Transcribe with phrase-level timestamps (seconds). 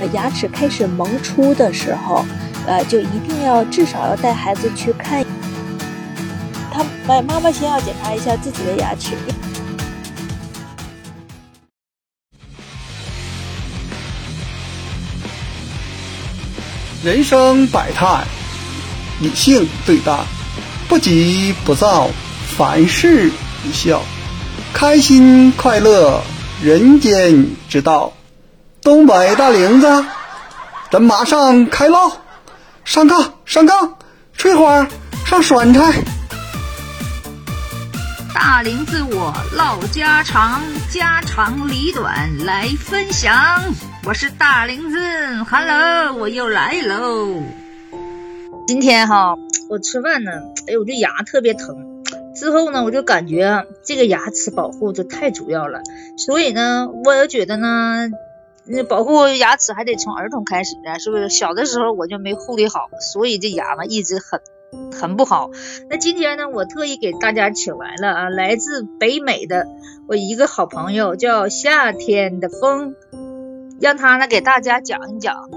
[0.00, 2.24] 呃牙齿开始萌出的时候，
[2.66, 5.24] 呃就一定要至少要带孩子去看。
[6.72, 9.12] 他妈妈妈先要检查一下自己的牙齿。
[17.04, 18.24] 人生百态，
[19.20, 20.12] 理性对待，
[20.88, 22.10] 不急不躁，
[22.56, 23.30] 凡事
[23.64, 24.02] 一笑，
[24.72, 26.20] 开心快乐，
[26.60, 28.12] 人间之道。
[28.86, 30.04] 东北大玲子，
[30.92, 32.08] 咱马上开唠，
[32.84, 33.90] 上炕上炕，
[34.38, 34.86] 翠花
[35.24, 35.92] 上酸菜。
[38.32, 43.34] 大玲子我唠家常，家长里短来分享。
[44.04, 44.98] 我是大玲子
[45.50, 47.42] ，Hello，我又来喽。
[48.68, 49.34] 今天哈，
[49.68, 50.30] 我吃饭呢，
[50.68, 52.04] 哎呦，我这牙特别疼。
[52.36, 55.80] 之后呢，我就感觉这个牙齿保护就太主要了，
[56.16, 58.10] 所以呢，我也觉得呢，
[58.68, 61.28] 那保护牙齿还得从儿童开始的，是不是？
[61.28, 64.40] 小的时候我就没护理好，所以这牙嘛一直很
[64.92, 65.50] 很不好。
[65.88, 69.68] 那今天呢，我特意给大家请来了啊，来自北美的
[70.08, 72.94] 我一个好朋友，叫夏天的风。
[73.78, 75.50] 让他呢给大家讲一讲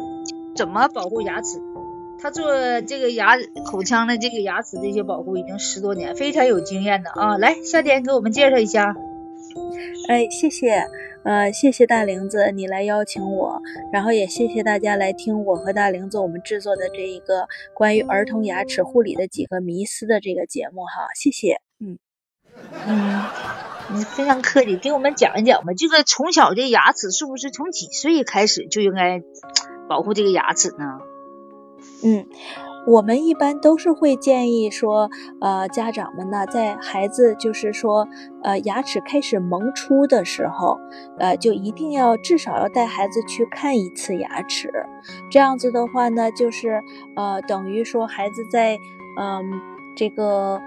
[0.53, 1.61] 怎么保护牙齿。
[2.21, 7.37] 他做这个牙口腔的这个牙齿这些保护已经十多年，非常有经验的啊。
[7.37, 8.93] 来，夏天给我们介绍一下。
[10.09, 10.85] 哎，谢谢，
[11.29, 13.61] 呃，谢谢大玲子你来邀请我，
[13.93, 21.61] 然后也谢谢大家来听我和大玲子我们制作的这一个关于儿童牙齿护理的几个迷思的这个节目哈，谢谢。
[21.79, 21.99] 嗯
[22.87, 23.23] 嗯。
[23.93, 25.73] 你非常客气，给我们讲一讲吧。
[25.77, 29.21] 这个从小这牙齿是不是从几岁开始就应该
[29.87, 30.99] 保护这个牙齿呢？
[32.03, 32.25] 嗯，
[32.87, 35.09] 我们一般都是会建议说，
[35.41, 38.07] 呃，家长们呢，在孩子就是说，
[38.43, 40.79] 呃，牙齿开始萌出的时候，
[41.17, 44.71] 呃，就一定要至少要带孩子去看一次牙齿。
[45.29, 46.81] 这样子的话呢，就是
[47.15, 48.77] 呃，等于说孩子在
[49.19, 49.43] 嗯
[49.95, 50.59] 这个。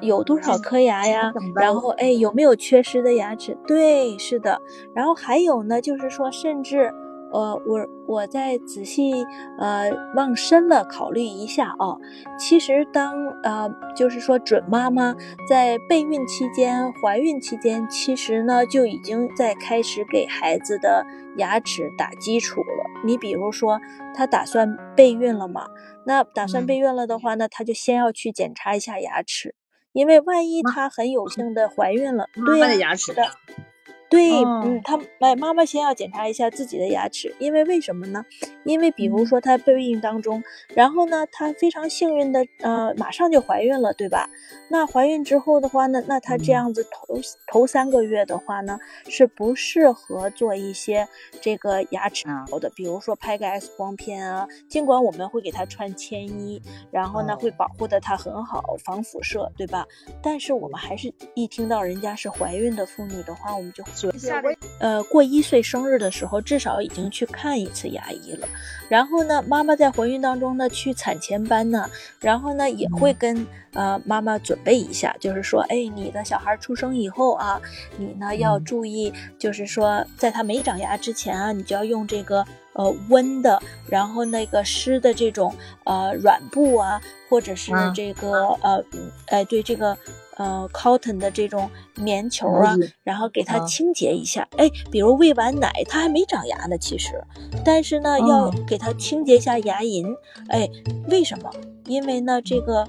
[0.00, 1.32] 有多少颗牙呀？
[1.56, 3.58] 然后哎，有没有缺失的牙齿？
[3.66, 4.60] 对，是的。
[4.94, 6.92] 然后还有呢，就是说，甚至
[7.32, 9.12] 呃，我我再仔细
[9.58, 11.96] 呃往深了考虑一下啊。
[12.38, 15.14] 其实当呃，就是说准妈妈
[15.48, 21.04] 在备孕期间、怀孕期间，其实呢就已经在开始给孩子的
[21.36, 22.84] 牙齿打基础了。
[23.04, 23.78] 你比如说，
[24.14, 25.66] 她打算备孕了嘛？
[26.04, 29.54] 那打算备孕了的话呢，她就先要去检查一下牙齿。
[29.92, 33.22] 因为万一她很有幸的怀孕了，对呀，是的。
[34.10, 38.24] 对，嗯，他哎，妈妈先要检查一下自己的牙齿，因为为什么呢？
[38.64, 40.42] 因为比如说她备孕当中，
[40.74, 44.30] 然后呢，她非常幸运的，呃，马上就怀孕了，对吧？
[44.70, 51.06] 那怀孕之后的话呢，那她这样子头头三个月的话呢，是不适合做一些
[51.42, 52.26] 这个牙齿
[52.60, 54.48] 的，比如说拍个 X 光片啊。
[54.68, 59.86] 尽管我们会给她穿铅衣，然后呢会保护的她很好，防辐射，对吧？
[60.22, 63.84] 但是我们还是一听到人家是怀孕的妇女的话，我们就。
[64.78, 68.46] 呃，过一岁生日的时候，至少已经去看一次牙医了。
[68.88, 77.60] 然后呢，妈妈在怀孕当中呢，去产前班呢，然后呢，也会跟呃妈妈准备一下，就是说，哎，你的小孩出生以后啊，
[77.96, 85.54] 你呢要注意，就是说，在他没长牙之前啊，你就要用这个呃温的，然后那个湿的这种
[85.84, 88.82] 呃软布啊，或者是这个呃，
[89.26, 89.96] 哎，对这个。
[90.38, 94.48] 呃，cotton 的这种棉球啊，然后给它清洁一下。
[94.56, 97.22] 哎，比如喂完奶，它还没长牙呢，其实，
[97.64, 100.16] 但是呢，要给它清洁一下牙龈。
[100.48, 100.68] 哎，
[101.08, 101.50] 为什么？
[101.86, 102.86] 因为呢，这个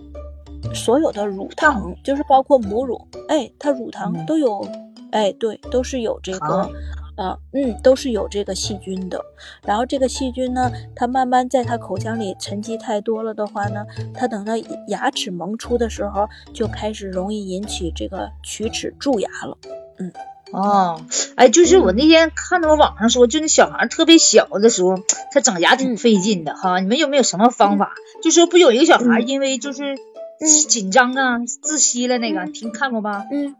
[0.73, 4.65] 所有的乳糖，就是包括母乳，哎，它乳糖都有，
[5.11, 6.69] 哎，对，都是有这个。
[7.19, 9.23] 啊，嗯，都是有这个细菌的。
[9.65, 14.53] 然后这个细菌呢，它慢慢在它口腔里沉积太多了的话呢，它等到
[14.87, 19.57] 牙齿萌出的时候，就开始容易引起这个龋齿蛀牙了。
[19.97, 20.13] 嗯，
[20.53, 21.01] 哦，
[21.35, 24.95] 哎，就是我那天看到网上说，就那小孩特别小的时候，
[25.33, 26.79] 他长牙挺费劲的哈。
[26.79, 27.95] 你们有没有什么方法？
[28.23, 29.97] 就说不有一个小孩因为就是
[30.69, 33.25] 紧张啊窒息了那个，听看过吧？
[33.29, 33.55] 嗯。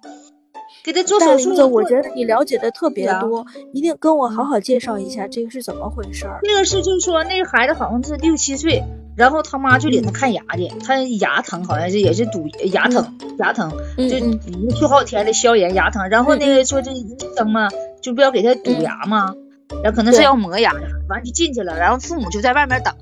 [0.84, 6.26] 给他做手术，我觉得你了解的特别多，一定跟我好好介绍一下这个是怎么回事。
[6.44, 8.84] 那个是就是说，那个孩子好像是六七岁，
[9.16, 17.68] 然后他妈就领他看牙去，他牙疼，好像是也是堵牙疼，牙疼就去好几天的消炎牙疼，然后那个说这医生嘛，
[18.02, 19.34] 就不要给他堵牙嘛，
[19.84, 20.74] 然后可能是要磨牙，
[21.10, 22.94] 完就进去了，然后父母就在外面等。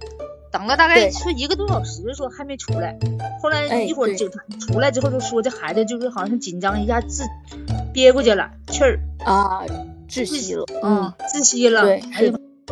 [0.51, 2.97] 等了大概说一个多小时，说还没出来。
[3.41, 7.23] 后来一会儿警察出来之后就说这孩子就是好像是紧张一下自
[7.93, 9.61] 憋过去了气儿啊，
[10.09, 11.83] 窒息了，嗯，窒息了。
[11.83, 12.01] 对，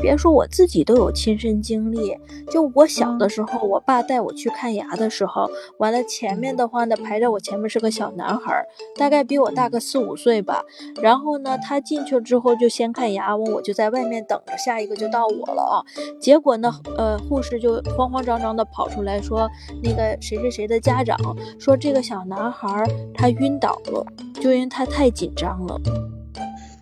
[0.01, 2.17] 别说我自己都有亲身经历。
[2.51, 8.65] 就我小的时候，我爸带我去看牙的时候，完了前面的话呢，排在我前面是个小男孩，
[8.97, 10.63] 大概比我大个四五岁吧。
[11.01, 15.81] 然后呢，他进去之后就先看牙，完我就在外面等着，下一个就到我了啊。
[16.19, 19.49] 结果呢，呃，护士就慌慌张张的跑出来说，
[19.83, 21.17] 那个谁谁谁的家长
[21.59, 24.05] 说这个小男孩他晕倒了，
[24.41, 25.79] 就因为他太紧张了。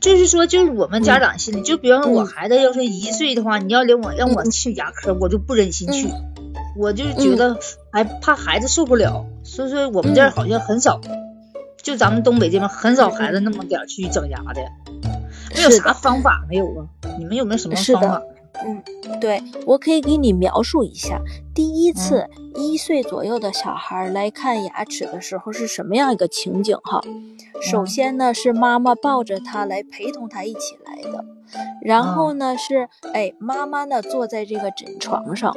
[0.04, 6.10] 就是说，就是我们家长心里，就比方说我孩子要是一岁的话，你要领我让我去牙科，我就不忍心去，
[6.78, 7.58] 我就觉得
[7.90, 11.00] 还怕孩子受不了，所以说我们这儿好像很少，
[11.82, 14.62] 就咱们东北这边很少孩子那么点去整牙的，
[15.56, 16.84] 没有啥方法没有啊？
[17.18, 18.22] 你们有没有什么方法？
[18.66, 18.84] 嗯，
[19.22, 21.22] 对我可以给你描述一下，
[21.56, 27.02] 第一次一岁左右的小孩来看牙齿的时候是什么样一个情景哈？
[27.72, 31.26] 首先呢是妈妈抱着他来陪同他一起来的，
[31.82, 35.56] 然后呢是哎妈妈呢坐在这个枕床上，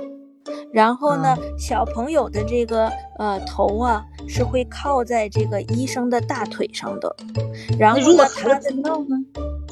[0.73, 7.17] 然后呢小朋友的这个呃头啊是会靠在这个医生的大腿上的，
[7.79, 8.73] 然后呢他的。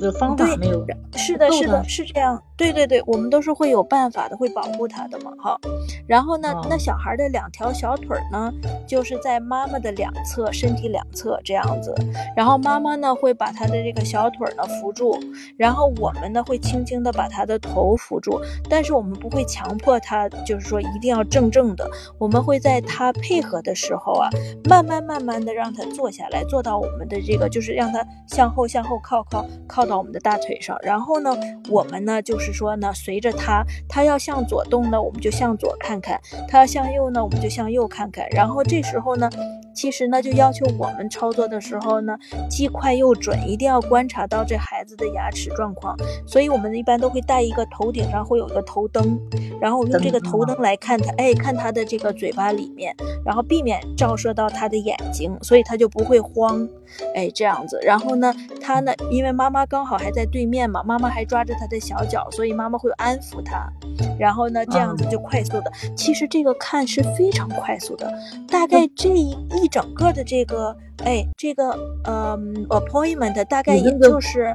[0.01, 0.85] 有方法没有？
[1.17, 2.43] 是的，是的，是这样。
[2.57, 5.59] 对对对，我们都是会有办法的，会保护他的嘛，哈。
[6.07, 8.53] 然后呢，那小孩的两条小腿呢，
[8.87, 11.93] 就是在妈妈的两侧，身体两侧这样子。
[12.37, 15.19] 然后妈妈呢会把他的这个小腿呢扶住，
[15.57, 21.91] 然后我们呢会轻轻的把他的头扶住，但是我们不会强迫他，就是说一定要正正的。
[22.19, 24.31] 我们会在他配合的时候啊，
[24.65, 30.79] 慢慢慢慢的让他坐下来，坐到我们的这个，就是让他向后向后靠靠靠到我们的大腿上。
[30.83, 31.37] 然后呢，
[31.71, 38.29] 我们呢就是说呢，随着它，它要向左动呢，我们就向左看看；它要向右呢，我们就向右看看。
[38.31, 39.31] 然后这时候呢。
[39.75, 42.17] 其实呢，就要求我们操作的时候呢，
[42.49, 45.97] 既快又准，一定要观察到这孩子的牙齿状况。
[46.27, 49.19] 所以我们一般都会带一个头顶上会有一个头灯，
[49.61, 52.95] 然后用这个头灯来看他，哎，看他的这个嘴巴里面，
[53.25, 56.67] 然后避免照射到他的眼睛，所以他就不会慌，
[57.15, 57.79] 哎，这样子。
[57.83, 63.69] 然后呢，他呢，因为妈妈刚好还在对面嘛，妈妈还抓着他的小脚，所以妈妈会安抚他，
[64.19, 65.73] 然后呢，这样子就快速的。
[65.97, 68.13] 其实这个看是非常快速的，
[68.49, 69.35] 大概这一。
[69.65, 71.71] 一整个的这个，哎，这个，
[72.05, 72.39] 呃
[72.69, 74.53] ，appointment 大概也就是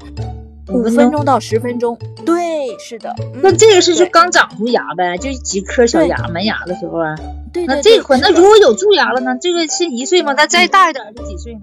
[0.68, 1.98] 五分钟到十分钟。
[2.24, 3.16] 对，是的。
[3.42, 7.16] 那这个是就刚长出牙呗，就几颗小牙，门牙的时候啊。
[7.52, 7.66] 对。
[7.66, 9.36] 那这块，那如果有蛀牙了呢？
[9.42, 10.34] 这个是一岁吗？
[10.38, 11.62] 那再大一点是几岁呢？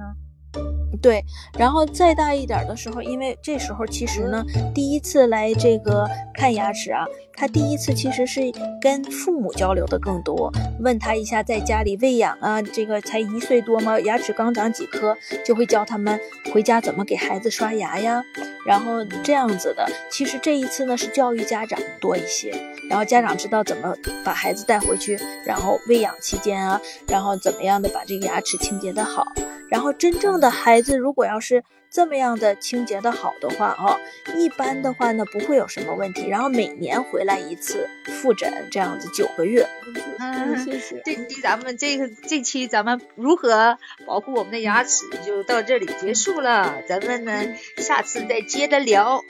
[1.00, 1.22] 对，
[1.56, 4.44] 然后再大一点的时候，因为这时候其实呢，
[4.74, 7.04] 第一次来这个看牙齿啊，
[7.36, 8.40] 他第一次其实是
[8.80, 10.50] 跟父母交流的更多，
[10.80, 14.00] 问他一下在家里喂养啊，这个才一岁多吗？
[14.00, 16.18] 牙齿刚长几颗，就会教他们
[16.52, 18.24] 回家怎么给孩子刷牙呀，
[18.64, 19.86] 然后这样子的。
[20.10, 22.54] 其实这一次呢是教育家长多一些，
[22.88, 23.94] 然后家长知道怎么
[24.24, 29.26] 把孩子带回去，然后喂养期间啊，然后怎么样的把这个牙齿清洁的好。
[29.68, 33.98] 然后真正的孩子，如果要是这么样的清洁的好的话，哈，
[34.36, 36.28] 一般的话呢不会有什么问题。
[36.28, 39.66] 然后每年回来一次复诊，这样子九个月。
[40.18, 41.00] 嗯，谢谢。
[41.04, 49.22] 这期咱们这个这期咱们如何保护我们的牙齿就到这里结束了，咱们呢下次再接着聊。